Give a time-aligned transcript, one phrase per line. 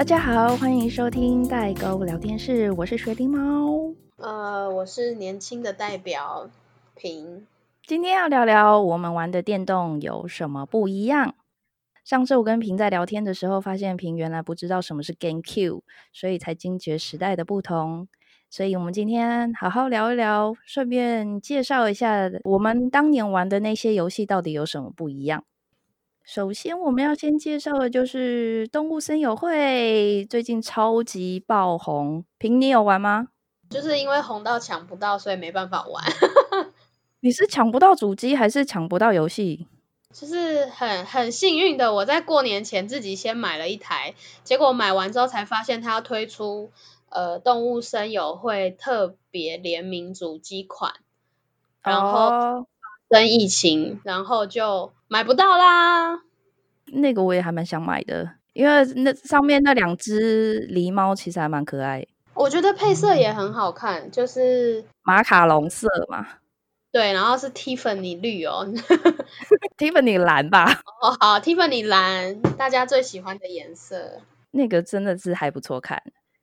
[0.00, 3.92] 大家好，欢迎收听代沟聊天室，我是水灵猫。
[4.16, 6.48] 呃，我是年轻的代表
[6.96, 7.46] 平。
[7.86, 11.34] 今天要聊聊我们玩的电动有什么不一样。
[12.02, 15.82] 上次我跟平在聊天的时候，发现平原来不知道什么是 GameCube，
[16.14, 18.08] 所以才惊觉时代的不同。
[18.48, 25.44] 所以我们今天好好聊一聊，顺便介绍一下我们当年玩的那些游戏到底有什么不一样。
[26.24, 32.24] 首先，我们要先介绍的就是《动物森友会》，最近超级爆红。
[32.38, 33.28] 平，你有玩吗？
[33.68, 36.04] 就是因为红到抢不到，所以没办法玩。
[37.20, 39.66] 你是抢不到主机，还是抢不到游戏？
[40.12, 44.14] 就是很很幸运的，我在过年前自己先买了一台，
[44.44, 46.70] 结果买完之后才发现它要推出。
[47.12, 50.94] 呃，动物森友会特别联名主机款，
[51.82, 52.68] 然后
[53.10, 56.22] 生疫情，然后就买不到啦。
[56.92, 62.06] 那个我也还蛮想买的，因为那上面那两只狸猫其实还蛮可爱。
[62.34, 66.26] 我觉得配色也很好看，就是马卡龙色嘛。
[66.92, 68.66] 对，然后是 Tiffany 绿哦，
[69.78, 70.64] Tiffany 蓝吧。
[71.02, 74.20] 哦，好，Tiffany 蓝，大家最喜欢的颜色。
[74.52, 76.02] 那个真的是还不错看。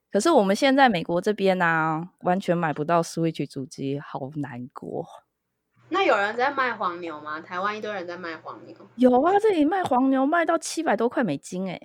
[0.09, 5.05] 可是我们现在美国这边呢，完全买不到 Switch 主机，好难过。
[5.89, 7.39] 那有人在卖黄牛吗？
[7.39, 8.75] 台湾一堆人在卖黄牛。
[8.95, 11.79] 有啊，这里卖黄牛卖到七百多块美金，哎，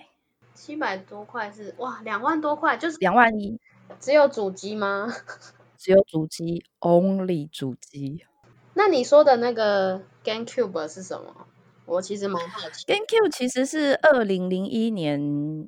[0.54, 3.58] 七百多块是哇，两万多块就是两万一。
[4.00, 5.12] 只有主机吗？
[5.78, 8.24] 只有主机，Only 主机。
[8.74, 11.46] 那你说的那个 GameCube 是什么？
[11.84, 15.20] 我其实蛮好奇，GameCube 其实是二零零一年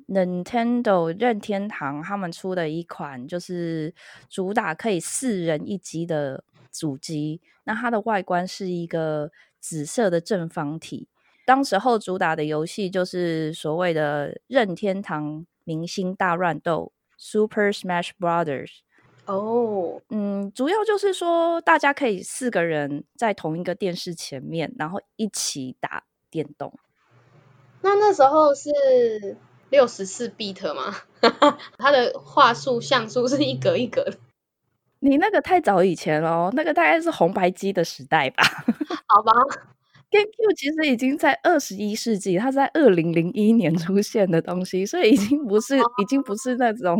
[0.07, 3.93] Nintendo 任天堂他们出的一款，就是
[4.29, 6.43] 主打可以四人一机的
[6.77, 7.41] 主机。
[7.63, 11.07] 那它的外观是一个紫色的正方体。
[11.45, 18.79] 当时候主打的游戏就是所谓的任天堂明星大乱斗 Super Smash Brothers。
[19.25, 26.03] 哦，嗯，主要就是说大家可以四个人在同一个电视前面，然后一起打。
[26.31, 26.77] 电动，
[27.81, 29.37] 那那时候是
[29.69, 30.93] 六十四 bit 吗？
[31.77, 34.17] 它的话术像素是一格一格的。
[34.99, 38.43] 你那个太早以前哦，那个大概是红白机的时代吧？
[39.07, 39.31] 好吧
[40.09, 46.99] ，GameCube 其实已经在二十一世纪，它在二零零一年出现的东西，所以已经不是，已经不是那种。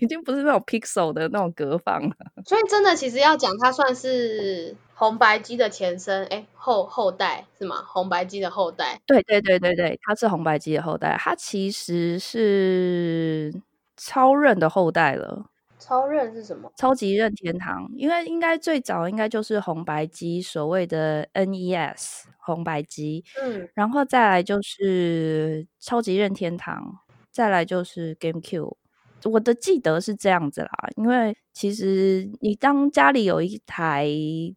[0.00, 7.76] 已经不是那种 pixel 的那种隔放了，所以真的其实要讲，它算是红白机的前身，哎后后代是吗？
[7.86, 9.00] 红白机的后代？
[9.06, 13.54] 对对对对对，它是红白机的后代，它其实是
[13.96, 15.44] 超任的后代了。
[15.84, 16.72] 超任是什么？
[16.76, 27.00] 超级任天堂，因为应该最早应该就是红白机，所谓的 NES 红白机，嗯，然后再来就是超级任天堂，
[27.30, 28.76] 再来就是 GameCube。
[29.24, 34.06] 我的记得是这样子啦，因为其实你当家里有一台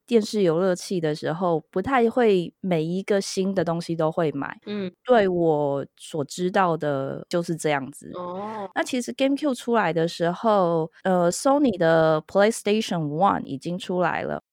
[0.05, 4.59] 电视游乐器的时候，不太会每一个新的东西都会买。
[4.65, 8.11] 嗯，对我所知道的就是这样子。
[8.15, 14.43] 哦，那其实 GameCube 出来的时候，呃，Sony 的 PlayStation One 已经出来了。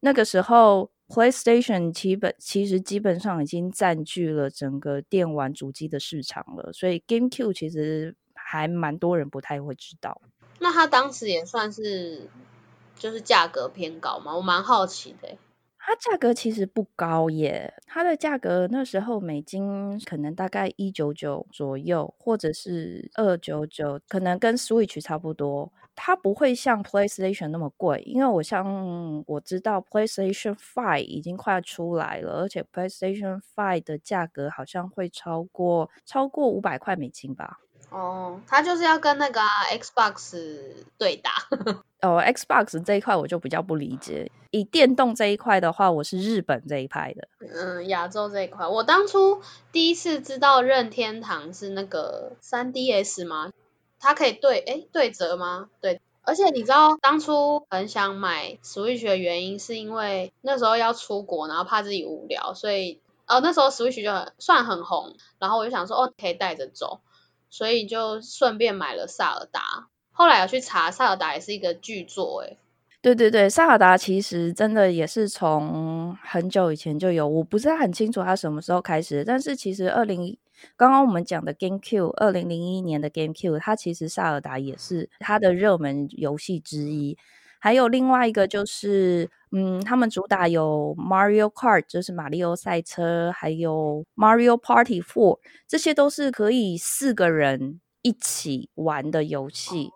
[0.00, 8.16] 那个时候，PlayStation 基本其实基本上已经占据了整个电玩主机的市场了，所以 GameCube 其实。
[8.52, 10.20] 还蛮多人不太会知道，
[10.58, 12.28] 那它当时也算是
[12.96, 14.36] 就是价格偏高嘛？
[14.36, 15.38] 我蛮好奇的。
[15.78, 25.72] 它价格其实不高耶，它的价格那时候美金可能大概一九九左右，或者是二九九，可能跟 Switch 差不多。
[25.94, 37.58] 它不会像 PlayStation 那么贵，因为我像我知道 PlayStation Five 已经快出来了，而且 PlayStation Five 的价格好像会超过超过五百块美金吧。
[37.92, 40.38] 哦，他就是要跟那个 Xbox
[40.98, 41.32] 对打。
[42.02, 44.30] 哦，Xbox 这一块我就比较不理解。
[44.50, 47.28] 以电动这一块的话，我是日本这一派的。
[47.54, 53.52] 嗯，亚洲这一块，我当初第一次知道任天堂是那个 3DS 吗？
[54.00, 55.68] 它可以对哎对折吗？
[55.80, 56.00] 对。
[56.24, 67.00] 而且你知道当初很想买 Switch 的原因，是因为那时候要出国，然后怕自己无聊，所以哦那时候 Switch 就很算很红，然后我就想说哦可以带着走。
[67.52, 72.56] 所以就顺便买了萨尔达，后来有去查，萨尔达也是一个巨作，哎，
[73.02, 80.34] 对对对，萨尔达其实真的也是从很久以前就有，我不是很清楚它什么时候开始，但是其实二零
[80.76, 87.18] 刚刚我们讲的 GameCube，二零零一年的 GameCube，它其实萨尔达也是它的热门游戏之一。
[87.62, 95.38] 还有另外一个就是，嗯，他们主打有 Mario Kart，就是马里奥赛车，还有 Mario Party Four，
[95.68, 99.90] 这些都是可以四个人一起玩的游戏，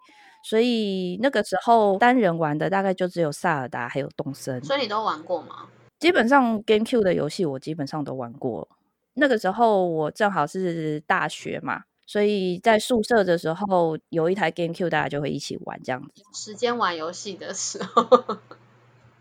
[0.44, 4.62] 所以那个时候单人玩的大概就只有萨尔达还有动森。
[4.62, 5.66] 所以你都玩过吗？
[5.98, 8.68] 基本上 GameCube 的游戏我基本上都玩过。
[9.14, 16.22] 那个时候我正好是大学嘛，所以在宿舍的时候有一台 GameCube，大家就会一起玩这样子。
[16.32, 18.38] 时间玩游戏的时候，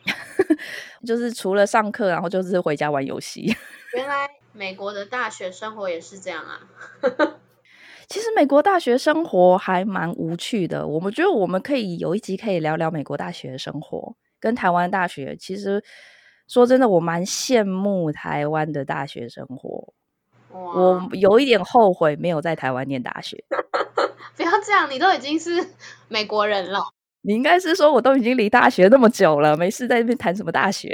[1.05, 3.55] 就是除了上课，然后就是回家玩游戏。
[3.97, 6.61] 原来美国的大学生活也是这样啊。
[8.07, 15.35] 其实美国大学生活还蛮无趣的，我们觉得我们可以有一集可以聊聊美国大学生活，跟台湾大学。
[15.35, 15.83] 其实
[16.47, 19.94] 说真的，我蛮羡慕台湾的大学生活。
[20.55, 23.43] 我有一点后悔没有在台湾念大学。
[24.35, 25.65] 不要这样，你都已经是
[26.07, 26.81] 美国人了。
[27.21, 30.93] 你应该是说我都已经离大学那么久了，没事在那边谈什么大学？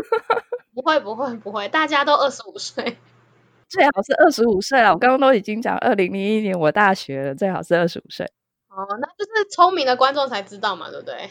[0.74, 2.96] 不会不会不会，大家都二十五岁。
[3.68, 8.24] 最好是二十五岁了，我刚刚都已经讲二零零一年我大学了，最好是二十五岁。
[8.68, 11.28] 哦，那就是聪明的观众才知道嘛，对不对？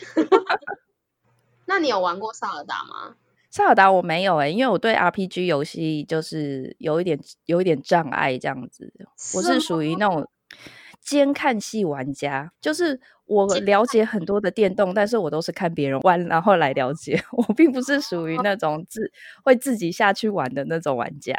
[1.65, 3.15] 那你有玩过萨尔达吗？
[3.57, 8.93] 萨尔达我没有哎，因为我对 RPG 游戏就是有一点有一点障碍这样子。
[9.33, 10.29] 我是属于那种
[11.01, 19.11] 兼看戏玩家，就是我了解很多的电动，但是我都是看别人玩然后来了解， 我并不是属于那种自
[19.43, 21.33] 会自己下去玩的那种玩家。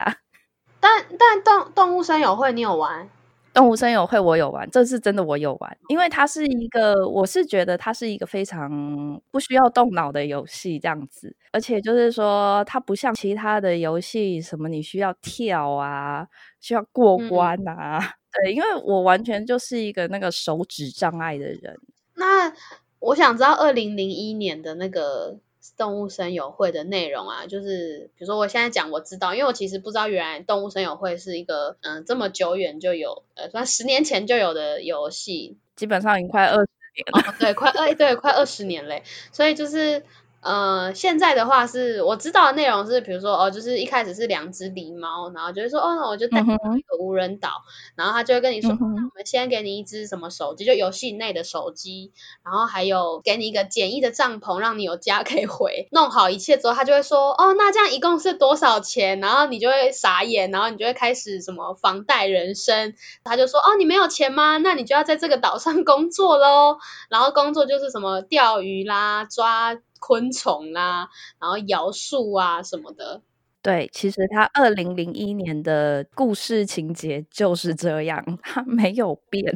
[0.80, 3.08] 但但动动物森友会你有玩？
[3.58, 16.24] 动物森友会我有玩，这是真的我有玩，因为它是一个，我是觉得它是一个非常不需要动脑的游戏，这样子，而且就是说它不像其他的游戏，什么你需要跳啊，
[16.60, 17.98] 需要过关啊，
[18.32, 21.76] 对，因为我完全就是一个那个手指障碍的人。
[22.14, 22.52] 那
[23.00, 25.40] 我想知道二零零一年的那个。
[25.76, 40.04] 动物森友会的内容啊，就是比如说我现在讲我知道，因为我其实不知道原来动物森友会是一个嗯这么久远就有呃，算十年前就有的游戏，基本上已经快二十年了，对，快二对快二十年嘞，所以就是。
[40.40, 47.50] 呃，现在的话是我知道的内容是，比如说哦，就是一开始是两只狸猫，然后就是说哦，那我就带你到一个无人岛，
[47.96, 52.12] 然后他就会跟你说，那我们先给你一只什么手机，就游戏内的手机，
[52.44, 55.88] 然后还有给你一个简易的帐篷，让你有家可以回。
[55.90, 59.18] 弄好一切之后，他就会说，哦，那这样一共是多少钱？
[59.20, 62.94] 然后你就会傻眼，然后你就会开始什么房贷人生。
[63.24, 64.58] 他就说，哦，你没有钱吗？
[64.58, 66.78] 那你就要在这个岛上工作喽。
[67.10, 69.76] 然后工作就是什么钓鱼啦，抓。
[69.98, 71.08] 昆虫啊，
[71.40, 73.22] 然后摇树啊什么的。
[73.60, 79.52] 对，其实他二零零一年的故事情节就是这样， 他没有变。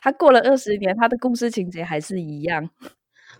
[0.00, 2.70] 他过了二十年，他的故事情节还是一样。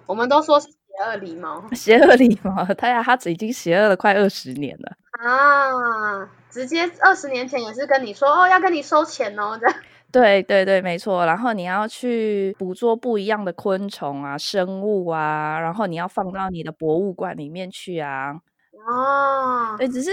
[0.06, 6.28] 我们都说是邪恶狸猫， 邪恶狸猫， 他呀，他已经邪恶了快二十年了啊！
[6.50, 9.76] 直接二十年前也是跟你说哦，要跟你收钱哦，这样。
[10.12, 11.24] 对对对，没错。
[11.24, 18.34] 然后你要去捕捉不一样的昆虫啊、生物啊，然后你要放到你的博物馆里面去啊。
[18.86, 20.10] 哦，对，只是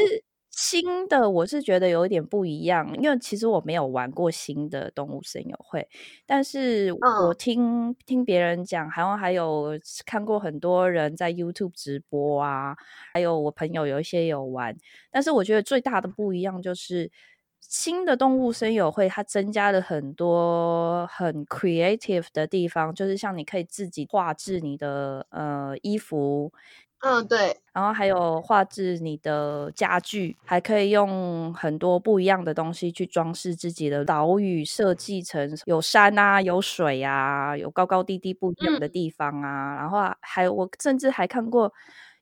[0.51, 5.85] 新的，我是觉得有一点不一样，因为其实我没有玩过新的动物森友会，
[6.25, 12.73] 但是我听听别人讲，好像还有看过很多人在 YouTube 直播啊，
[13.13, 14.73] 还有我朋友有一些有玩，
[15.11, 17.11] 但是我觉得最大的不一样就是。
[17.61, 26.51] 新的动物声友会，它增加了很多很 creative 的地方，就是像你可以自己画制你的呃衣服，
[26.99, 41.71] 嗯对，然后还有画制你的家具，还可以用很多不一样的东西去装饰自己的岛屿，设计成有山啊、有水啊、有高高低低不一样的地方啊，然后还我甚至还看过。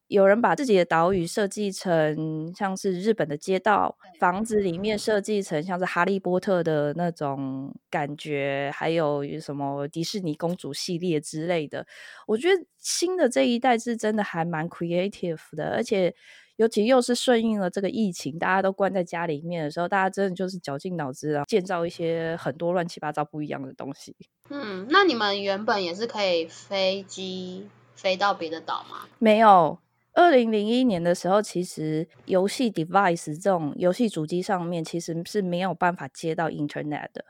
[0.08, 11.86] 有人把自己的岛屿设计成像是日本的街道，房子里面设计成像是哈利波特的那种感觉，还有什么迪士尼公主系列之类的。
[12.26, 16.16] 我觉得新的这一代是真的还蛮 creative 的，而且
[16.56, 24.16] 尤其又是顺应了这个疫情，大家都关在家里面的时候，大家真的就是绞尽脑汁啊，建造一些很多乱七八糟不一样的东西。
[24.50, 29.06] 嗯，那你们原本也是可以飞机飞到别的岛吗？
[29.20, 29.78] 没有。
[30.18, 37.24] 二零零一年的时候，其实游戏 device 这种游戏主机上面其实是没有办法接到 internet 的，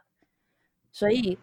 [0.89, 1.37] 所以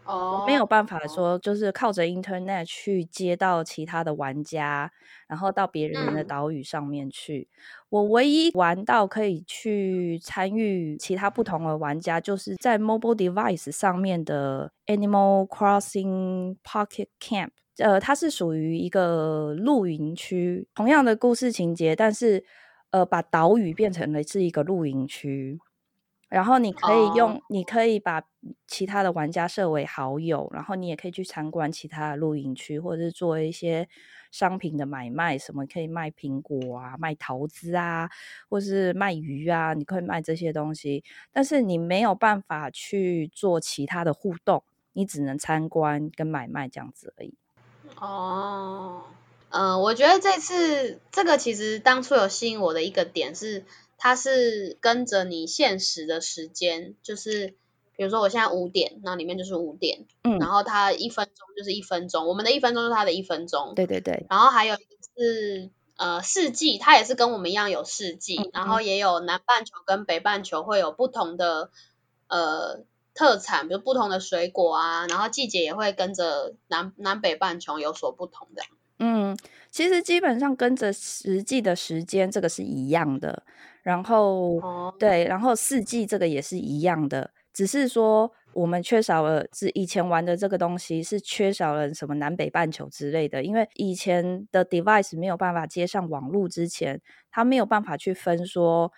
[0.47, 4.91] 没有办法说就是靠着 internet 去接到其他的玩家，
[5.29, 7.51] 然后到别人的岛屿上面去。
[7.91, 17.51] 我唯一玩到可以去参与其他不同的玩家，就是在 mobile device 上面的 Animal Crossing Pocket Camp。
[17.79, 22.45] 呃，它是属于一个露营区，同样的故事情节，但是
[22.91, 25.59] 呃，把岛屿变成了是一个露营区。
[26.31, 28.23] 然后你可以用，哦你可以把
[28.67, 33.89] 其他的玩家设为好友，然后你也可以去参观其他的露营区，或者是做一些
[34.33, 38.11] 商品的买卖，什么可以卖苹果啊、卖桃子啊，
[38.49, 47.37] 或是卖鱼啊，你可以卖这些东西，但是你没有办法去做其他的互动，你只能参观跟买卖这样子而已。
[48.01, 49.03] 哦，
[49.51, 53.65] 嗯、我觉得这次这个其实当初有吸引我的一个点是，
[53.99, 57.55] 它是跟着你现实的时间，就是
[57.97, 60.39] 比如说我现在五点，那里面就是五点，嗯。
[60.39, 64.85] 然后它一分钟就是一分钟，我们的一分钟就是它的一分钟，对对对，然后还有一个
[65.17, 71.71] 是呃四季，它也是跟我们一样有四季，嗯然后也有南半球跟北半球会有不同的
[72.27, 72.83] 呃
[73.15, 78.63] 特产，比如不同的水果啊，然后季节也会跟着南南北半球有所不同的。
[78.99, 79.37] 嗯，
[79.71, 83.45] 其实基本上跟着实际的时间这个是一样的，
[83.83, 98.93] 然后哦，对，然后四季这个也是一样的，只是说我们缺少了是以前玩的这个东西是缺少了什么南北半球之类的，因为以前的 device 没有办法接上网络之前，它没有办法去分说。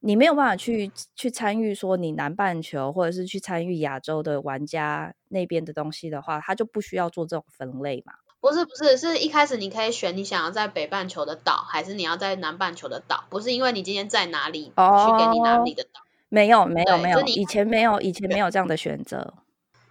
[0.00, 8.14] 你没有办法去去参与说你南半球或者是去参与亚洲的玩家那边的东西的话，他就不需要做这种分类嘛。
[8.40, 19.34] 不是不是，是一开始你可以选你想要在北半球的岛，还是你要在南半球的岛，不是因为你今天在哪里去给你哪里的岛，没有没有没有，以前没有以前没有这样的选择。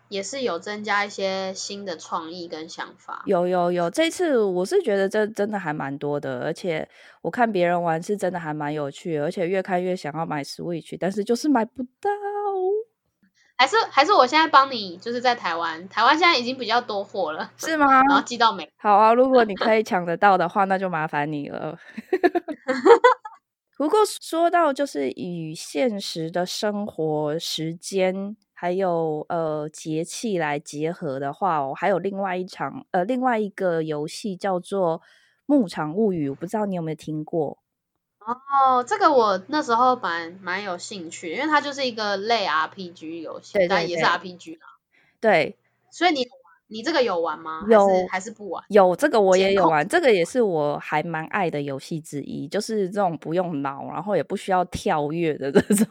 [0.09, 3.23] 也是有增加一些新的创意跟想法。
[3.25, 6.87] 有有有，这次我是觉得这真的还蛮多的，而且
[7.21, 12.09] 我看别人玩是真的还蛮有趣，而且越看越想要买 Switch，但是就是买不到。
[13.59, 18.03] 还是还是我现在帮你，就是在台湾，台湾现在已经比较多货了，是吗？
[18.03, 18.69] 然后寄到美。
[18.77, 21.75] 好啊，如果你可以抢得到的话，那就麻烦你了。
[23.75, 34.99] 不过说到就是与现实的生活时间还有呃节气来结合的话哦，还有另外一场呃另外一个游戏叫做
[35.45, 37.59] 《牧场物语》，我不知道你有没有听过？
[38.19, 44.65] 哦，这个我那时候蛮蛮有兴趣，因为它就是一个类 RPG 游戏，对对但也是 RPG 啦。
[45.21, 45.55] 对，
[45.91, 46.27] 所以你
[46.65, 47.63] 你这个有玩吗？
[47.63, 48.63] 还有是还是不玩？
[48.69, 55.87] 有这个我也有玩，这个也是我还蛮爱的游戏之一，就是这种不用脑，然后也不需要跳跃的这种。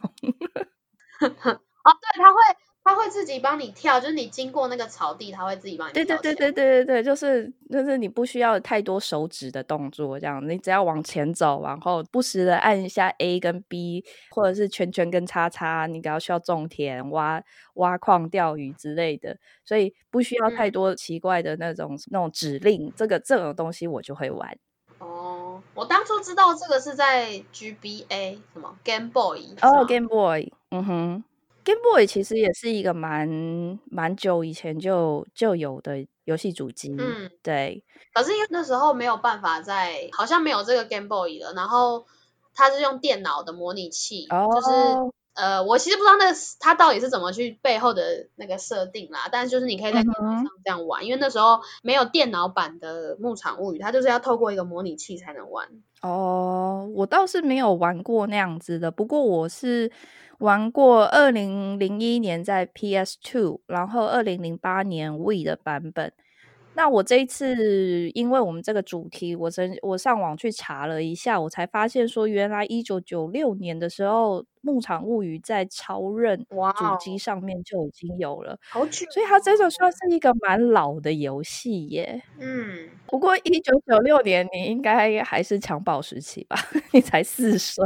[1.86, 2.38] 哦，对，他会
[2.82, 6.34] 他会自己帮你跳，就是你经过那个草地，他会自己帮你对跳起来。
[6.34, 17.42] 对对对对对对，就是就是你不需要太多手指的动作，这样你只要往前走，然后不时的按一下 A 跟 B，或者是圈圈跟叉叉，你只要需要种田、挖
[17.74, 24.56] 挖矿、钓鱼之类的，所以不需要太嗯多奇怪的那种那种指令，这个这种东西我就会玩。
[24.98, 31.24] 哦，我当初知道这个是在 GBA 什么 Game Boy 是哦、吗 g a m e Boy，嗯哼
[31.66, 33.28] ，Game Boy 其实也是一个蛮
[33.90, 37.82] 蛮久以前就就有的游戏主机，嗯，对，
[38.14, 42.06] 可是因为那时候没有办法在，好像没有这个 Game Boy 了，然后
[42.54, 55.68] 它是用电脑的模拟器，就是哦，呃，我其实不知道那个它到底是怎么去背后的那个设定啦，但是就是你可以在嗯电脑上这样玩，因为那时候没有电脑版的《牧场物语》，它就是要透过一个模拟器才能玩。
[56.00, 59.90] 哦，我倒是没有玩过那样子的，不过我是
[60.38, 66.12] 玩过二零零一年在 PS Two，然后二零零八年 We 的版本。
[66.74, 82.22] 那我这一次，因为我们这个主题，我真我上网去查了一下，我才发现说，原来一九九六年的时候，《牧场物语》在超任主机上面就已经有了，好久，所以它真的算是一个蛮老的游戏耶。
[82.38, 86.56] 嗯，不过一九九六年，你应该还是襁褓时期吧？
[86.92, 87.82] 你才四岁。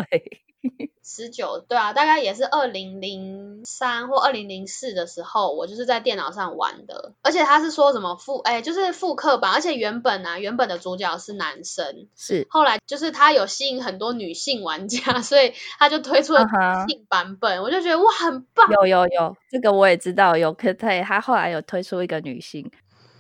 [1.03, 22.71] 十九，对啊，大概也是二零零三或二零零四的时候，我就是在电脑上玩的，而且他是说什么复，哎，就是复刻版，而且原本啊，原本的主角是男生，是，后来就是他有吸引很多女性玩家， 所以他就推出了女性版本，我就觉得哇，很棒，有有有，这个我也知道，有可对，他后来有推出一个女性。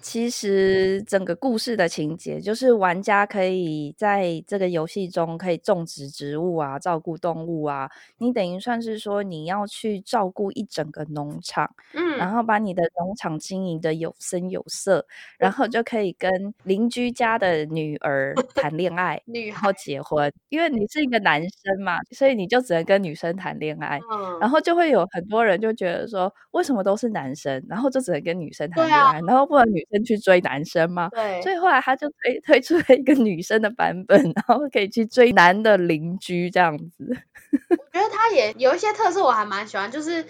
[0.02, 7.90] 其实整个故事的情节就是玩家可以在这个游戏中可以种植植物啊，照顾动物啊。
[8.18, 15.06] 你等于算是说你要去照顾一整个农场，嗯然嗯，后把你的农场经营的有声有色，
[15.38, 16.30] 然后 就可以跟
[16.64, 19.20] 邻居家的女儿谈恋爱，
[19.52, 20.32] 然后，结婚。
[20.48, 23.98] 因为你是一个男生嘛，所以你就只能跟女生谈恋爱。
[24.38, 31.08] 然嗯，后就会有很多人就觉得说，为什么都是男生，然后就只能跟女生谈恋爱，然后不能女生去追男生吗？
[31.10, 37.16] 对所，以后来他就推推出了一个女生的版本，然后可以去追男的邻居这样子。
[37.70, 40.24] 我觉得他也有一些特色，我还蛮喜欢，就是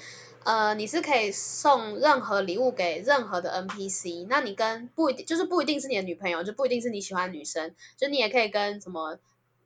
[0.44, 9.18] 呃，你是可以送任何礼物给任何的 NPC，那你跟不一定就是不一定是你的女朋友，就不一定是你喜欢女生，就你也可以跟什么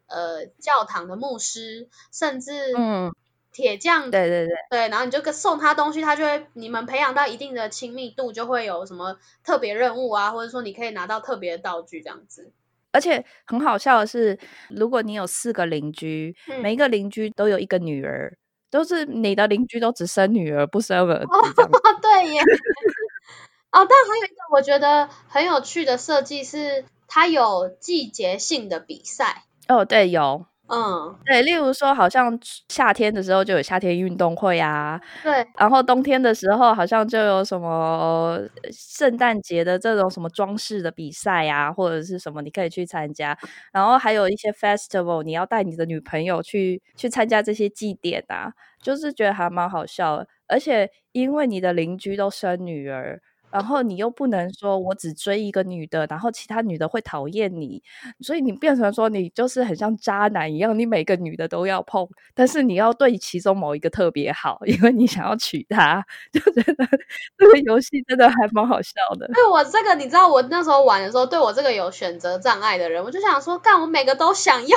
[0.08, 3.14] 呃教堂的牧师，甚至嗯，
[3.54, 12.52] 铁匠，对对对，对，然后你就跟送他东西，他就会你们培养到一定的亲密度，就会有什么特别任务啊，或者说你可以拿到特别的道具这样子。
[12.92, 14.38] 而且很好笑的是，
[14.70, 18.36] 如果你有四个邻居，嗯每一个邻居都有一个女儿，
[18.70, 21.22] 都是你的邻居都只生女儿不生儿。
[21.24, 21.40] 哦，
[22.02, 22.40] 对耶。
[23.72, 29.44] 哦，但还有一个我觉得很有趣的设计是，它有季节性的比赛。
[29.68, 30.46] 哦，对，有。
[30.74, 32.36] 嗯，对，例如说，好像
[32.68, 43.36] 夏天的时候就有夏天运动会啊，对，然后冬天的时候好像就有什么呃圣诞节的这种什么装饰的比赛啊，或者是什么你可以去参加，
[43.72, 48.52] 然后还有一些 festival，你要带你的女朋友去去参加这些祭典啊，
[48.82, 53.20] 就是觉得还蛮好笑的，而且因为你的邻居都生女儿。
[53.54, 57.80] 然后你又不能说我只追一个女的，然后其他女的会讨厌你，
[58.20, 66.84] 所以你变成说你就是很像渣男一样，你每个女的都要碰，但是你要对其中某一个特别好，因为你想要娶她，就觉得
[67.38, 69.28] 这个游戏真的还蛮好笑的。
[69.28, 74.76] 对我这个，你知道我那时候玩的时候，对我这个有选择障碍的人，我就想说，干我每个都想要。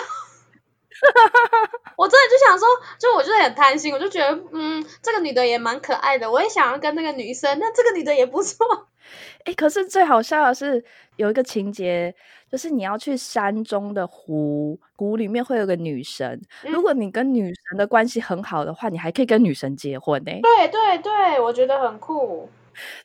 [1.95, 2.67] 我真的就想说，
[2.99, 8.87] 就我就是很贪心，我就觉得，嗯，这个女的也蛮可爱的，我也想要跟那个女生，那这个女的也不错。
[9.45, 10.83] 哎，可是最好笑的是
[11.15, 12.13] 有一个情节，
[12.51, 20.31] 就是你要去山中的湖，湖里面会有个女神，如果你跟女神的关系很好的话，你还可以跟女神结婚呢。
[20.41, 22.49] 对对对，我觉得很酷。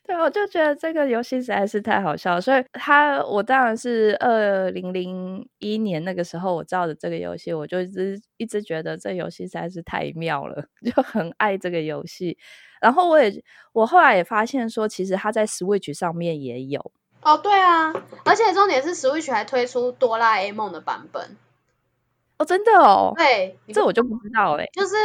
[0.06, 12.36] 对，我就觉得这个游戏实在是太好笑了，所以它我当然是二零零一年那个时候我知道的这个游戏，我就一直一直觉得这游戏实在是太妙了， 就很爱这个游戏。
[12.80, 13.32] 然后我也
[13.72, 16.92] 我后来也发现说，其实它在 Switch 上面也有。
[17.22, 17.92] 哦，对啊，
[18.24, 21.37] 而且重点是 Switch 还推出哆啦 A 梦的版本。
[22.42, 24.96] 哦，真的哦，对，这我就不知道哎、就是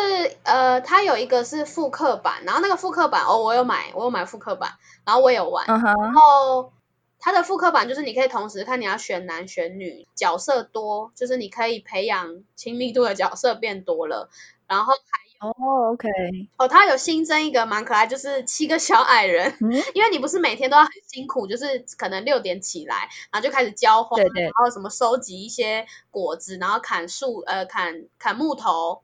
[0.41, 4.71] 呃，它有一个是复刻版，然后那个复刻版哦，我有买，我有买复刻版，
[5.05, 6.73] 然后我有玩，然后
[7.19, 14.29] 它的复刻版就是你可以同时看你要选男选女，角色多，就是你可以培养亲密度的角色变多了，
[14.67, 14.93] 然后
[15.39, 16.09] 哦，OK，
[16.57, 29.03] 哦，它有新增一个蛮可爱，就是七个小矮人，嗯， 因为你不是每天都要很辛苦，就是可能六点起来，然后就开始浇花，对对然后什么收集一些果子，然后砍树，呃，砍砍木头，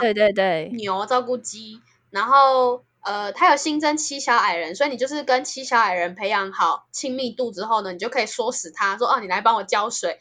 [0.00, 10.18] 对对对，牛照顾鸡，然后呃，它有新增七小矮人，所以你就是跟七小矮人培养好亲密度之后呢，你就可以唆使他说哦，你来帮我浇水，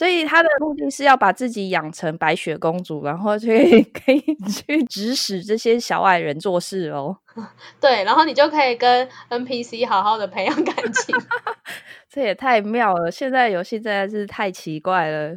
[0.00, 4.18] 所以他的目的是要把自己养成白雪公主，然后去 可以
[4.50, 7.18] 去指使这些小矮人做事哦。
[7.78, 11.14] 对，然后你就可以跟 NPC 好好的培养感情。
[12.08, 13.10] 这也太妙了！
[13.10, 15.36] 现在游戏真的是太奇怪了。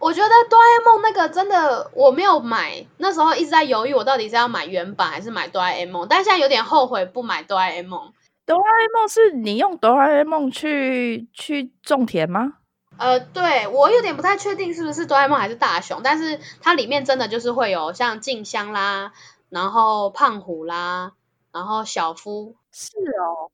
[0.00, 8.12] 我觉得哆啦 A 梦那个真的我没有买，那时候一直在犹豫我到底是要买原版还是买哆啦 A 梦，但现在有点后悔不买哆啦 A 梦。
[8.44, 12.54] 哆啦 A 梦是你用哆啦 A 梦去去种田吗？
[12.98, 19.12] 呃，对我有点不太确定是不是哆啦 A 梦还是大雄，但是它里面真的就是会有像静香啦，
[19.48, 21.12] 然后胖虎啦，
[21.52, 23.50] 然后小夫，是哦，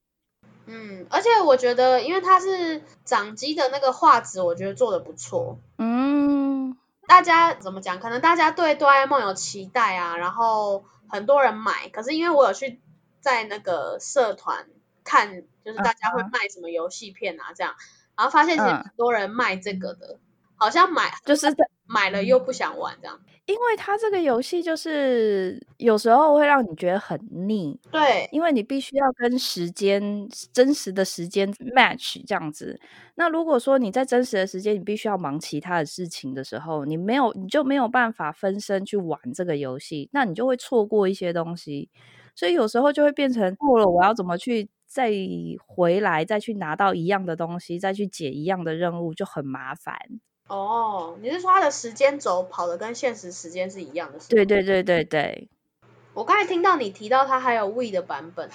[0.67, 5.59] 嗯，而且我觉得因为它是掌机的那个画质，我觉得做的不错。
[5.77, 6.77] 嗯，
[7.07, 8.01] 大家怎么讲？
[8.01, 11.91] 可能大家对哆啦 A 梦有期待啊，然后很多人买。
[11.91, 12.81] 可是因为我有去
[13.21, 14.67] 在那个社团
[15.05, 17.75] 看，就是大家会卖什么游戏片啊这样，
[18.17, 20.19] 然后发现其实嗯很多人卖这个的，
[20.57, 21.47] 好像买就是
[21.87, 23.21] 买了又不想玩这样。
[23.47, 32.81] 因为它这个游戏就是有时候会让你觉得很腻，对，因为你必须要跟时间真实的时间 match 这样子。
[33.17, 41.91] 那如果说你在真实的时间你必须要忙其他的事情的时候，你没有你就没有办法分身去玩这个游戏，那你就会错过一些东西。
[42.35, 45.11] 所以有时候就会变成过了，我要怎么去再
[45.67, 49.97] 回来，再去拿到一样的东西，再去解一样的任务，就很麻烦。
[50.47, 54.21] 哦，你是说它的时间轴跑的跟现实时间是一样的？
[54.29, 55.49] 对对对对对
[56.13, 58.53] 我刚才听到你提到它还有 We 的版本，你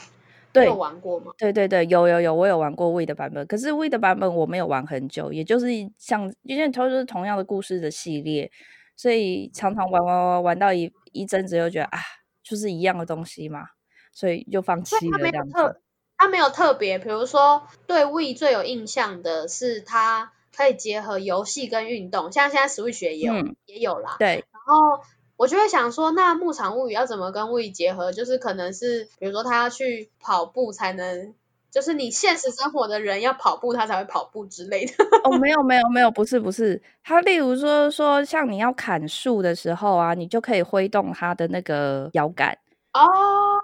[0.54, 1.34] 对有玩过吗？
[1.38, 8.50] 对对对，有有有，我有玩过 We 的版本，可是 We 的版本我没有玩很久，也就是像因为它就是同样的故事的系列，
[8.96, 12.00] 所以常常玩玩玩玩到一一阵子，又觉得啊，
[12.42, 13.66] 就是一样的东西嘛，
[14.14, 15.82] 所以就放弃了这样子。
[16.28, 24.18] 没有特，它没有特别，比如说对 We 最有印象的是它可以结合游戏跟运动，像现在 Switch 也有、嗯也有啦。
[24.20, 25.02] 对，然后
[25.38, 28.12] 我就会想说，那牧场物语要怎么跟物语结合？
[28.12, 31.34] 就是可能是，比如说他要去跑步才能，
[31.72, 34.94] 就是你现实生活的人要跑步，他才会跑步之类的。
[35.24, 42.58] 哦，没有没有没有，不是不是，他例如说说像你要砍树的时候啊，你就可以挥动他的那个摇杆
[42.94, 43.08] 哦，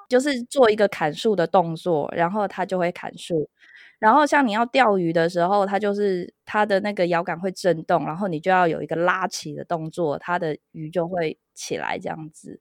[0.10, 3.50] 就是做一个砍树的动作，然后它就会砍树。
[3.98, 12.60] 然后像你要钓鱼的时候，它就是它的那个摇杆会震动，然后你就要有一个拉起的动作，它的鱼就会起来这样子。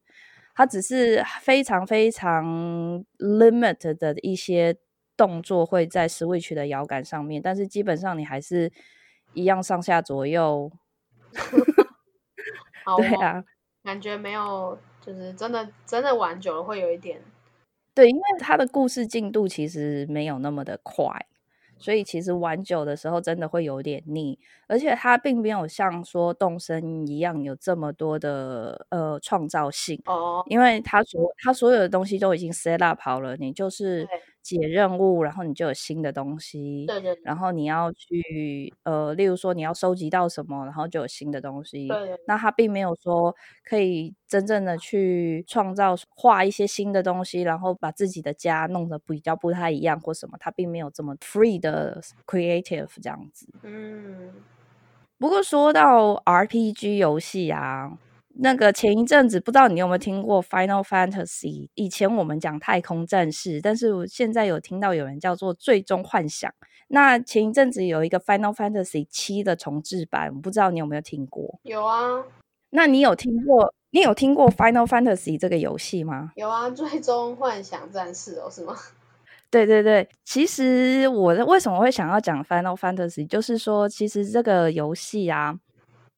[0.54, 4.76] 它只是非常非常 limit 的一些
[5.16, 8.72] 动作会在 Switch 的摇杆上面，但是基本上你还是
[9.32, 10.70] 一样上下左右。
[12.96, 13.44] 对啊，
[13.82, 17.20] 感觉没有，就是真的真的玩久了会有一点。
[17.94, 21.08] 对，因为它的故事进度其实没有那么的快，
[21.78, 34.08] 所以其实玩久的时候真的会有点腻，而且它并没有像说动身一样有这么多的呃创造性哦，因为它所它所有的东西都已经 set up 好了，你就是。
[34.44, 36.84] 解任务，然后你就有新的东西。
[36.86, 37.18] 对对。
[37.24, 41.88] 然后你要去呃，例如说你要收集到什么，然后就有新的东西。
[41.88, 42.16] 对。
[42.28, 53.48] 那他并没有说可以真正的去创造画一些新的东西，然后把自己的家弄得比较不太一样或什么，他并没有这么 free 的 creative 这样子。
[53.62, 54.30] 嗯。
[55.18, 57.98] 不过说到 RPG 游戏啊。
[58.36, 61.68] 那个前一阵子不知道你有没有听过 Final Fantasy？
[61.74, 66.52] 以前我们讲太空战士，但是我现在有听到有人叫做最终幻想。
[66.88, 71.60] 那前一阵子有一个 Final Fantasy 七的重置版，我不知道你有没有听过？
[71.62, 72.24] 有啊。
[72.70, 73.72] 那你有听过？
[73.90, 76.32] 你有听过 Final Fantasy 这个游戏吗？
[76.34, 78.76] 有啊，最终幻想战士哦，是吗？
[79.48, 85.60] 对对对，其实我为什么会想要讲 Final Fantasy，就是说，其实这个游戏啊。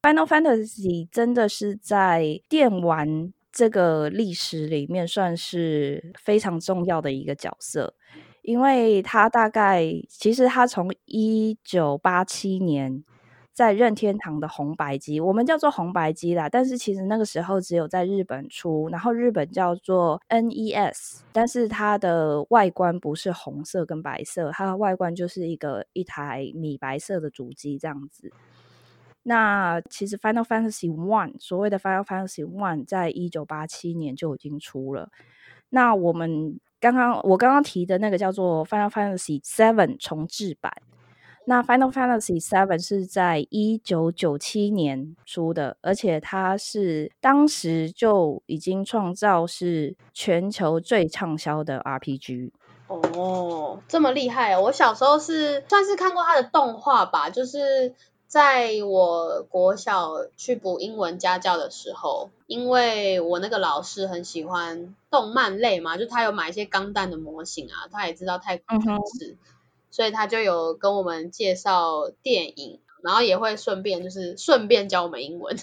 [0.07, 7.93] Final Fantasy 真的是在电玩这个历史里面算是非常重要的一个角色，
[8.41, 13.03] 因为它大概其实它从一九八七年
[13.51, 28.31] 在任天堂的红白机，我们叫做红白机啦，但是其实那个时候只有在日本出，然后日本叫做 NES，但是它的外观不是红色跟白色，它的外观就是一个一台米白色的主机这样子。
[29.29, 35.09] 那其实 Final Fantasy One 所谓的 Final Fantasy One 在一九八七年就已经出了。
[35.67, 40.71] 那我们刚刚我刚刚提的那个叫做 Final Fantasy Seven 重置版。
[41.43, 52.51] 那 Final Fantasy Seven 是在一九九七年出的，而且它是当时就已经创造是全球最畅销的 RPG。
[52.87, 54.57] 哦，这么厉害！
[54.57, 57.93] 我小时候是算是看过它的动画吧，就是。
[58.27, 69.37] 在我国小去补英文家教的时候，因为我那个老师很喜欢动漫类嘛，就他有买一些钢弹的模型啊，他也知道太空战士，
[69.89, 75.55] 所以他就有跟我们介绍电影，然后也会顺便就是顺便教我们英文。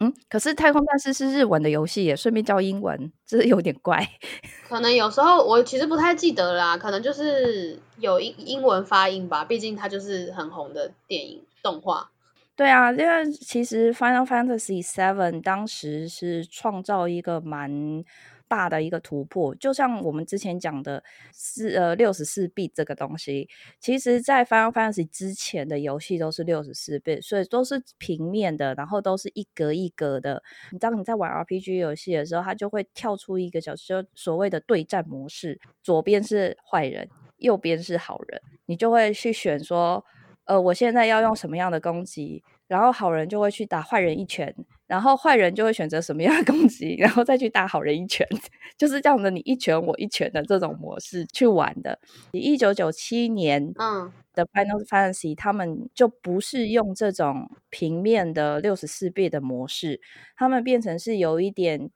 [0.00, 4.06] 嗯，可是太空战士是日文的游戏，也顺便教英文，这是有点怪。
[4.68, 11.42] 可能有时候我其实不太记得啦，可能就是有英英文发音吧，毕竟它就是很红的电影。
[11.62, 12.10] 动画，
[12.56, 18.04] 对啊，因为其实 Final Fantasy Seven 当时是创造一个蛮
[18.46, 23.48] 大的一个突破，就像我们之前讲的四呃六十四 bit 这个东西，
[23.80, 30.42] 其实在 Final Fantasy 之前的游戏都是六十四 bit，所以都是平面的，然后都是一格一格的。
[30.70, 40.04] 你当你在玩 RPG 游戏的时候，它就会跳出一个角色，所谓的对战模式，左边是坏人，右边是好人，你就会去选说。
[40.44, 42.42] 呃，我现在要用什么样的攻击？
[42.68, 44.54] 然后好人就会去打坏人一拳，
[44.86, 48.26] 然后坏人就会选择什么样的攻击，然后再去打好人一拳，
[48.78, 51.98] 就是这样的，你一拳我一拳的这种模式去玩的。
[52.32, 60.00] 一九九七年，嗯，的 Final Fantasy 他们就不是用这种平面的六十四 bit 的模式，
[60.34, 61.90] 他们变成是有一点。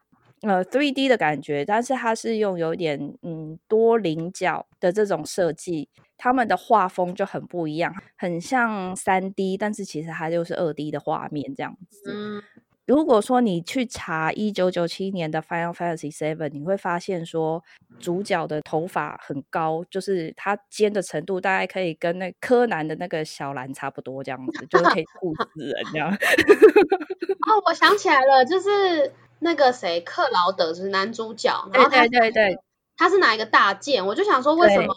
[0.46, 12.12] 呃，three D 的感觉，但是它是用有点嗯多棱角的这种设计，他们的画风就很不一样，很像三 D，但是其实它就是二 D 的画面这样子。
[12.12, 12.42] 嗯，
[12.86, 17.64] 如果说你去查一九九七年的 Final Fantasy Seven，你会发现说
[17.98, 26.10] 主角的头发很高，就是他尖的程度大概可以跟那柯南的那个小兰差不多这样子，就是可以 护死人这样。
[26.12, 29.12] 哦，我想起来了，就是。
[29.38, 32.58] 那个谁，克劳德是男主角，然后他对对对，
[32.96, 34.94] 他是拿一个大剑，我就想说为什么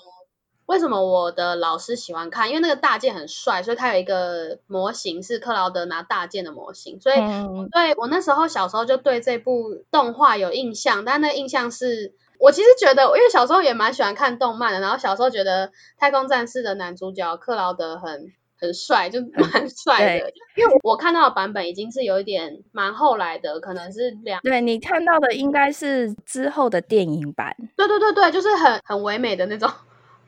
[0.66, 2.50] 为什么我的老师喜欢看？
[2.50, 11.06] 因为那个大剑很帅，所以他有一个模型是克劳德拿大剑的模型，所以我对我那时候小时候就对这部动画有印象。
[11.06, 20.32] 但那印象是我其实觉得，因为小时候也蛮喜欢看动漫的，然后小时候觉得《太空战士》的男主角克劳德很很帅，就蛮帅的。
[20.56, 27.56] 因为我看到的版本已经是有一点蛮后来的，可能是两对你看到的应该是之后的电影版。
[27.76, 29.70] 对对对对，就是很很唯美的那种。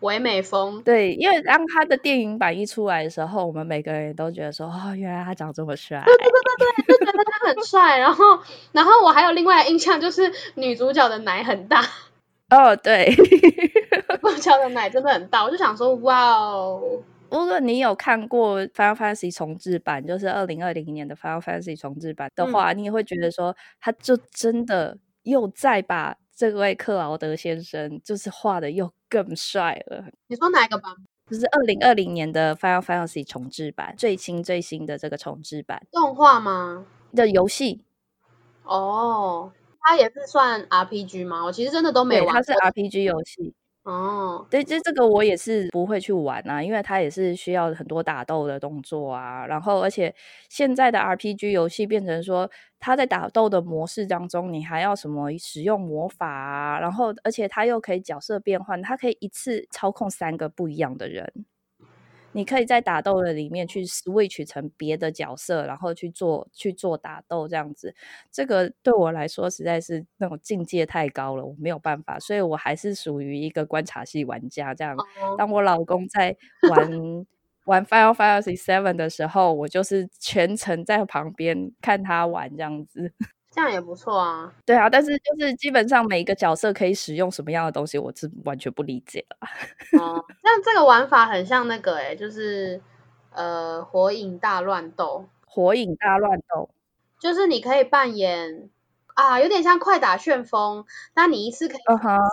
[0.02, 8.00] 唯美风，对，因为当他的电影版一出来的时候，我们每个人都觉得说，哦，原来他长这么帅，对对对对对，就觉得他很帅。
[8.00, 8.40] 然后，
[8.72, 11.86] 然后我还有另外的印象，就是女主角的奶很大。
[12.50, 16.82] 哦，对， 女主角的奶真的很大，我就想说，哇哦！
[17.32, 26.18] 如果你有看过《Final Fantasy》重置版，就是二零二零年的《Final Fantasy》重置版的话，你也会觉得说，他就真的又再把。
[26.34, 30.06] 这位克劳德先生就是画的又更帅了。
[30.26, 30.92] 你说哪一个版？
[31.30, 36.88] 就是二零二零年的《Final Fantasy》重置版，最新最新的这个重置版动画吗？
[37.14, 37.86] 的游戏？
[38.64, 41.46] 哦，它也是算 RPG 吗？
[41.46, 42.34] 我其实真的都没玩。
[42.34, 43.54] 它是 RPG 游戏。
[43.86, 49.44] 哦，对，这这个我也是不会去玩啊，因为它也是需要很多打斗的动作啊。
[49.48, 50.14] 然后，而且
[50.50, 52.48] 现在的 RPG 游戏变成说，
[52.80, 56.80] 它在打斗的模式当中，你还要什么使用魔法啊？
[56.80, 61.46] 然后，而且它又可以角色变换，它可以一次操控三个不一样的人。
[62.34, 67.94] 你可以在打斗的里面去 switch 成别的角色，然后去做去做打斗这样子。
[68.32, 74.74] 这个对我来说实在是那种境界太高了，我没有办法，所以我还是属于一个观察系玩家。
[74.74, 74.96] 这样，
[75.38, 76.36] 当我老公在
[76.70, 77.26] 玩
[77.66, 83.14] 玩 Final Fantasy Seven 的时候，我就是全程在旁边看他玩这样子。
[83.54, 89.38] 这样也不错啊，对啊，但是就是基本上每一个角色可以使用什么样的东西，我是完全不理解了。
[90.02, 92.82] 哦，那这个玩法很像那个哎，就是
[93.32, 95.26] 呃，火影大乱斗。
[95.46, 96.70] 火影大乱斗，
[97.20, 98.70] 就是你可以扮演
[99.16, 101.82] 啊，有点像快打旋风，但你一次可以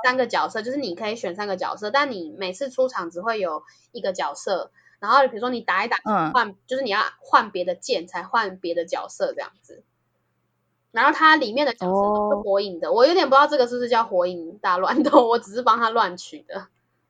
[0.04, 5.96] 三个角色，就是你可以选三个角色，但你每次出场只会有一个角色，然后比如说你打一打
[6.32, 9.82] 换，就是你要换别的剑才换别的角色这样子。
[10.92, 16.68] 然后它里面的角色都是火影的，我有点不知道这个是不是叫火影大乱斗， 我只是帮他乱取的。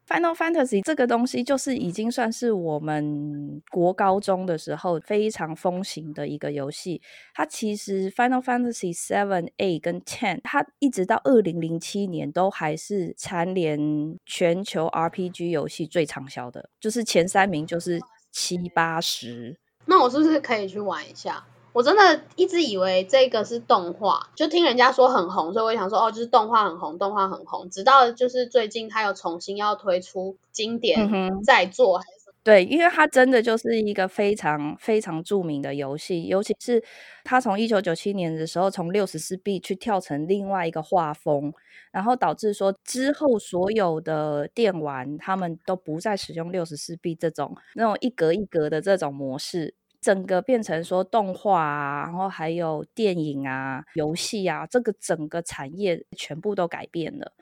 [0.09, 7.03] Final Fantasy 这个东西就是已经算是我们国高中的时候非常风行的一个游戏。
[7.35, 18.01] 它其实 Final Fantasy Seven、Eight 跟 Ten，它一直到二零零七年都还是蝉联全球 RPG 游戏最畅销的，就是前三名就是
[18.33, 19.59] 七八十。
[19.85, 21.45] 那我是不是可以去玩一下？
[21.79, 27.71] 我真的一直以为这个是动画，就听人家说很红，所以我想说哦，就是动画很红，动画很红。
[27.71, 31.09] 直到就是最近他又重新要推出经典
[31.45, 32.01] 在做，
[32.43, 36.83] 对，因为它真的就是一个非常非常著名的游戏，尤其是
[37.23, 41.53] 它从一九九七年的时候从六十四 B 去跳成另外一个画风，
[41.93, 49.75] 然后导致说之后所有的电玩他们都不再使用六十四 B 这种那种一格一格的这种模式。
[50.09, 57.35] 整个变成说动画啊，然后还有电影啊、游戏啊，这个整个产业全部都改变了。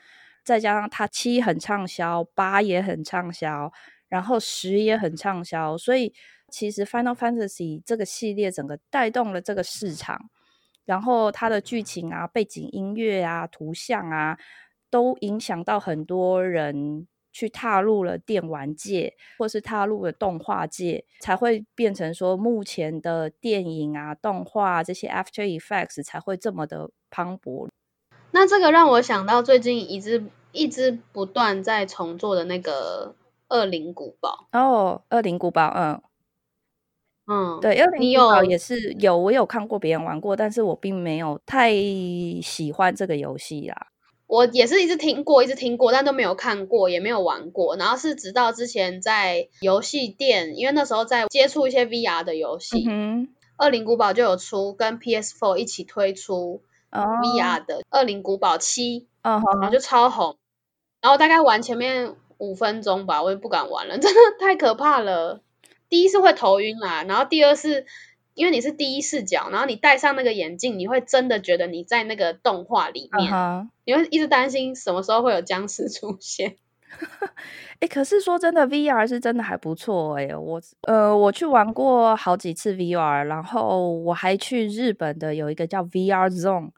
[0.45, 3.73] 再加上它七很畅销，八也很畅销，
[4.09, 6.13] 然后十也很畅销，所以
[6.51, 10.29] 其实 Final Fantasy 这个系列整个带动了这个市场。
[10.85, 14.37] 然后它的剧情啊、背景音乐啊、图像啊，
[14.91, 17.07] 都影响到很多人。
[17.37, 27.69] 去踏入了电玩界，或是踏入了动画界，才会变成说目前的电影啊、动画这些 After Effects 才会这么的磅礴。
[28.31, 33.15] 那这个让我想到最近一直一直不断在重做的那个
[33.55, 36.01] 《恶灵古堡》哦，《恶灵古堡》嗯
[37.27, 41.71] 嗯，对，《恶灵古堡》也是有我有看过别人玩过，但是我并没有太
[42.41, 43.89] 喜欢这个游戏啦。
[44.27, 47.77] 我也是一直听过，一直听过，但都没有看过，也没有玩过。
[47.77, 52.85] 然后是直到之前在游戏店，因为那时候在接触一些 VR 的游戏，
[53.59, 60.37] 《恶灵古堡》就有出跟 PS4 一起推出 VR 的《恶灵古堡七》，然后就超红。
[61.01, 65.41] 然后大概玩前面五分钟吧，我也不敢玩了，真的太可怕了。
[65.89, 67.87] 第一是会头晕啦，然后第二是。
[68.37, 73.33] 因为你是第一视角，然后你戴上那个眼镜，你会真的觉得你在那个动画里面，
[73.85, 76.57] 你会一直担心什么时候会有僵尸出现。
[77.81, 80.37] 哎，可是说真的，VR 是真的还不错哎。
[80.37, 86.71] 我呃，我去玩过好几次 VR，然后我还去日本的有一个叫 VR Zone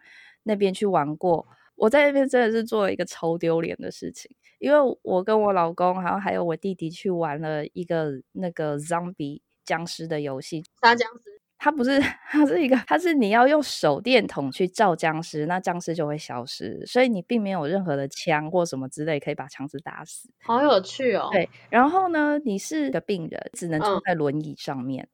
[0.45, 1.47] 那边去玩过。
[1.75, 10.65] 我在那边真的是做了一个超丢脸的事情，因为我跟我老公，然后还有我弟弟去玩了一个那个 zombie 僵尸的游戏。
[10.81, 11.38] 杀僵尸？
[11.59, 20.31] 它不是，它是一个，它是你要用手电筒去照僵尸，那僵尸就会消失，所以你并没有任何的枪或什么之类可以把僵尸打死。
[20.45, 21.29] 好有趣哦！
[21.33, 25.09] 对，然后呢，你是个病人，只能坐在轮椅上面，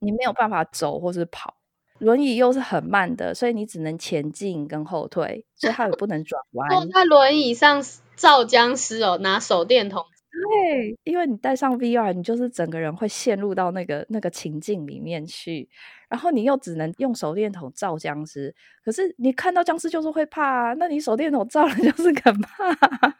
[0.00, 1.54] 你没有办法走或是跑，
[1.98, 6.68] 轮椅又是很慢的，所以你只能前进跟后退，所以它也不能转弯。
[6.68, 7.82] 坐在轮椅上
[8.14, 10.04] 照僵尸哦，拿手电筒。
[10.42, 15.68] 对，因为你戴上 VR，你就是整个人会陷入到那个那个情境里面去，
[16.08, 23.16] 然后你又只能用手电筒照僵尸，可是你看到僵尸就是会怕，那你手电筒照了 就是可 怕。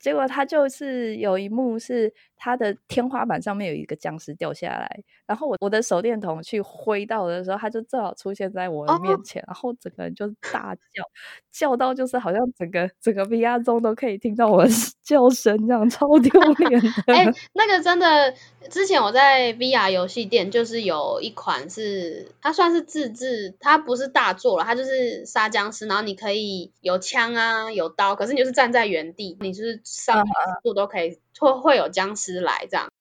[0.00, 11.04] 结果他就是有一幕是他的天花板上面有一个僵尸掉下来，然后我我的手电筒去挥到的时候，他就正好出现在我的面前，然后整个人就大叫，
[11.52, 14.70] 叫到就是好像整个整个 VR 中都可以听到我的
[15.04, 17.12] 叫声，这样超丢 脸的。
[17.12, 18.34] 哎，那个真的，
[18.70, 29.36] 之前我在 VR 游戏店就是有一款是它算是自制，它不是大作了，它就是杀僵尸，然后你可以有枪啊有刀，可是你就是站在原地。
[29.40, 30.24] 你就是上
[30.62, 32.92] 度都可以，会会有僵尸来这样，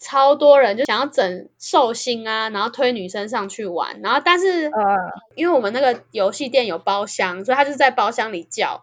[0.00, 4.72] 超多人就想要整寿星啊，然后推女生上去玩，然后但是呃
[5.36, 8.82] 因为我们那个游戏店有包厢，所以他就是在包厢里叫，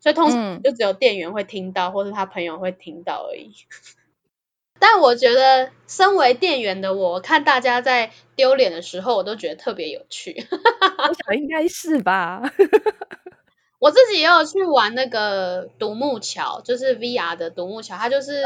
[0.00, 3.54] 所以通常就只有店员会听到，或是他朋友会听到而已。
[4.78, 10.46] 但我觉得身为店员的我，看大家在丢脸的时候，我都觉得特别有趣。
[11.08, 12.42] 我想应该是吧。
[13.84, 18.42] 我自己也有去玩那个独木桥，就是 VR 的独木桥，它就是，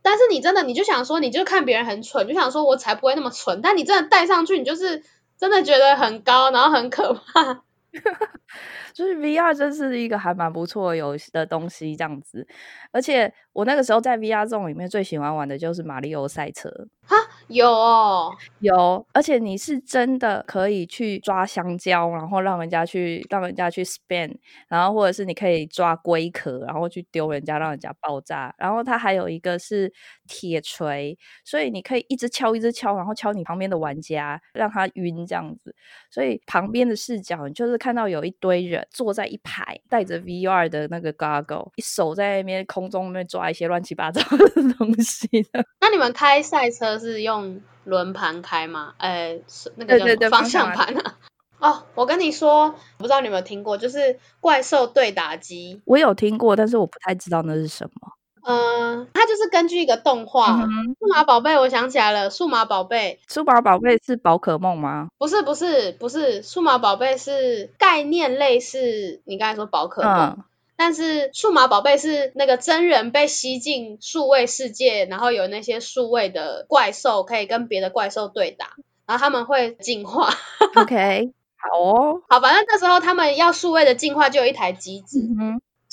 [0.00, 5.02] 但是你真的你就想说，你就看别人很蠢，就想说我才不会那么蠢，但你真的戴上去，你就是
[5.36, 7.60] 真的觉得很高，然后很可怕。
[8.94, 12.46] 就是 VR 真是一个还蛮不错游戏的东西，这样子。
[12.92, 16.70] 而且我那个时候在 VR 这种里面最喜欢玩的就是马里奥赛车。
[17.06, 17.14] 哈，
[17.48, 19.06] 有哦，有。
[19.12, 24.34] 而且你是真的可以去抓香蕉，然后让人家去让人家去 spin，
[24.68, 28.54] 然后或者是你可以抓龟壳，然后去丢人家，让人家爆炸。
[28.56, 29.92] 然后它还有一个是
[30.26, 35.74] 铁锤，所以你可以一直敲一直敲，然后敲你旁边的玩家，让他晕这样子。
[36.10, 38.83] 所以旁边的视角，你就是看到有一堆人。
[38.90, 45.64] 坐在一排，戴着 VR 的那个 goggle，一手在那边空中那边抓一些乱七八糟的东西的。
[45.80, 48.94] 那你们开赛车是用轮盘开吗？
[48.98, 49.38] 呃，
[49.76, 51.18] 那个叫方向盘啊。
[51.60, 55.80] 哦，我跟你说，不知道你有没有听过，就是怪兽对打机。
[55.86, 58.12] 我有听过，但是我不太知道那是什么。
[58.46, 60.52] 嗯，它就是根据一个动画
[60.98, 63.18] 《数码宝贝》，我想起来了，《数码宝贝》。
[63.34, 65.08] 数码宝贝是宝可梦吗？
[65.18, 70.44] 不是，不是，不是，数码宝贝是概念类似你刚才说宝可梦，
[70.76, 78.74] 但是数码宝贝是那个真人被吸进数位世界，然后有那些数位的怪兽可以跟别的怪兽对打，
[79.06, 80.28] 然后他们会进化。
[80.74, 85.20] OK，好哦，好，反正那时候他们要数位的进化，就有一台机子。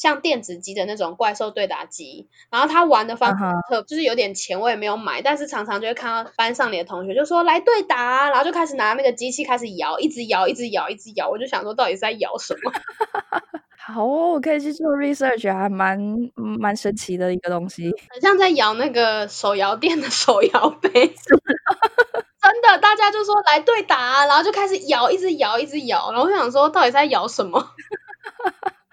[0.02, 12.72] 像电子机的那种怪兽对打机，然后他玩的方法特就是有点钱，我也没有买，但是常常就会看到班上里的同学就说来对打，然后就开始拿那个机器开始摇，一直摇，一直摇，一直摇，我就想说到底是在摇什么？
[13.78, 16.00] 好，我可以去做 research，还蛮
[16.36, 20.90] 蛮神奇的一个东西，很像在摇那个手摇店的手摇杯
[22.42, 27.70] 真的，大家就说来对打，然后就开始摇，一直摇，一直摇，然后我想说到底在摇什么？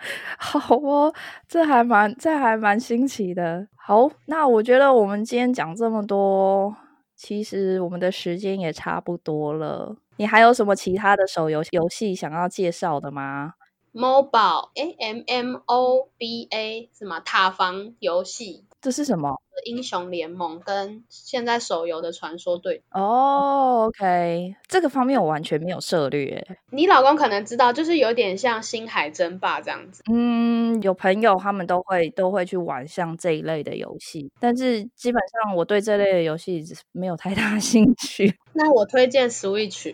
[0.38, 1.12] 好哦，
[1.49, 3.66] 这还蛮这还蛮新奇的。
[3.77, 6.75] 好，那我觉得我们今天讲这么多，
[7.16, 9.97] 其实我们的时间也差不多了。
[10.16, 13.55] 你还有什么其他的手游游戏想要介绍的吗
[13.94, 17.21] ？Mobile，哎，M M O B A 是吗？
[17.21, 18.64] 塔防游戏。
[18.80, 19.36] 这是什么？
[19.64, 26.46] 英雄联盟跟现在手游的传说对哦，OK，这个方面我完全没有涉略。
[26.70, 30.04] 你老公可能知道，就是有点像星海争霸这样子。
[30.12, 38.32] 嗯，有朋友他们都会都会去玩像这一类的游戏，但是基本上我对这类的游戏没有太大兴趣。
[38.52, 39.92] 那我推荐 Switch。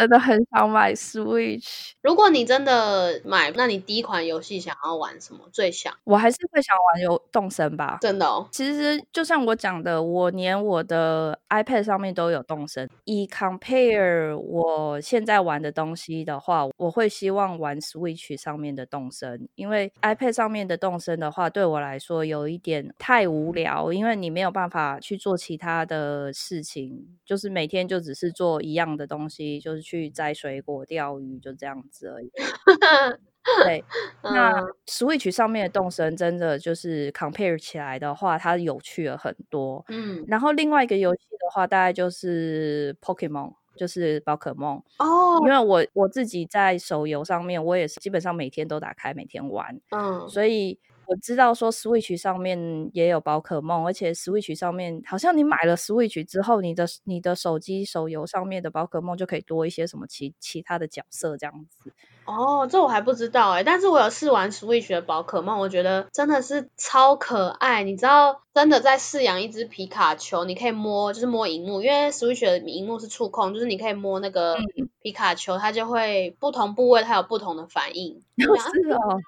[0.00, 1.90] 真的很想买 Switch。
[2.00, 5.40] 如果你真的买，那你第一款游戏想要玩什么？
[5.52, 5.94] 最想？
[6.04, 7.98] 我还是会想玩游动森吧。
[8.00, 8.48] 真的哦。
[8.50, 12.88] 其实就像我讲的，我连我的 iPad 上面都有动森。
[13.04, 29.89] 以 compare 我现在玩的东西的话，我会希望玩 Switch 上面的动森，因为 iPad 上面的动森的话，对我来说有一点太无聊，因为你没有办法去做其他的事情，就是每天就只是做一样的东西，就是。
[29.90, 32.30] 去摘水果、钓鱼，就这样子而已。
[33.64, 33.84] 对，
[34.22, 39.84] 那 Switch 上面的动森真的就是 compare 起来的话，它有趣了很多。
[39.88, 43.54] 嗯，然后另外一个游戏的话，大概就是 Pokemon。
[43.76, 50.78] 就是宝可梦哦，因为我我自己在手游上面，我也是基本上每天都打开，每天玩，嗯，所以
[51.10, 61.92] 我知道说 Switch 上面也有宝可梦，而且 Switch 上面好像你买了 Switch 之后，你的你的手机手游上面的宝可梦就可以多一些什么其其他的角色这样子。
[62.26, 67.82] 哦，这我还不知道哎，但是我有试玩 Switch 的宝可梦，我觉得真的是超可爱。
[67.82, 74.56] 你知道，真的在饲养一只皮卡丘，你可以摸，就是摸荧幕，因为 Switch 的荧幕是触控，就是你可以摸那个
[75.02, 78.22] 皮卡丘，它就会不同部位它有不同的反应。
[78.38, 78.46] 是
[78.92, 79.18] 哦，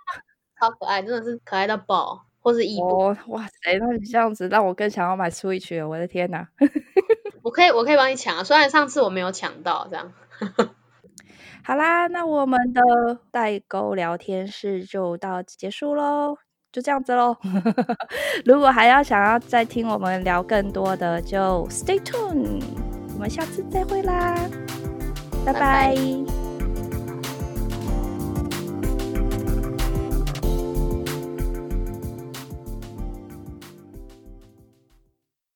[0.62, 3.08] 超可爱，真的是可爱到爆，或是一波。
[3.26, 6.46] 哇塞，那你这样子让我更想要买 Switch 了，我的天哪！
[7.42, 10.12] 我可以，我可以帮你抢啊，虽然上次我没有抢到，这样。
[11.66, 16.36] 好啦，那我们的代沟聊天室就到结束喽，
[16.70, 17.36] 就这样子喽。
[18.46, 22.62] 如果还要想要再听我们聊更多的，就 stay tuned，
[23.14, 24.36] 我们下次再会啦，
[25.44, 26.41] 拜拜。